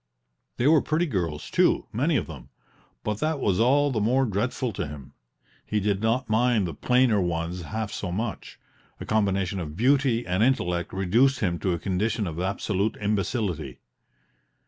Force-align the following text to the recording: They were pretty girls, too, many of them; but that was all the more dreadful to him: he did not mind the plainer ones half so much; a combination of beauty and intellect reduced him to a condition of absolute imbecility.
They 0.57 0.65
were 0.65 0.81
pretty 0.81 1.05
girls, 1.05 1.51
too, 1.51 1.85
many 1.93 2.15
of 2.17 2.25
them; 2.25 2.49
but 3.03 3.19
that 3.19 3.39
was 3.39 3.59
all 3.59 3.91
the 3.91 4.01
more 4.01 4.25
dreadful 4.25 4.73
to 4.73 4.87
him: 4.87 5.13
he 5.63 5.79
did 5.79 6.01
not 6.01 6.27
mind 6.27 6.65
the 6.65 6.73
plainer 6.73 7.21
ones 7.21 7.61
half 7.61 7.91
so 7.91 8.11
much; 8.11 8.59
a 8.99 9.05
combination 9.05 9.59
of 9.59 9.77
beauty 9.77 10.25
and 10.25 10.41
intellect 10.41 10.91
reduced 10.91 11.41
him 11.41 11.59
to 11.59 11.73
a 11.73 11.77
condition 11.77 12.25
of 12.25 12.39
absolute 12.39 12.97
imbecility. 12.99 13.77